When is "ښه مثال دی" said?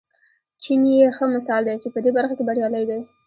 1.15-1.75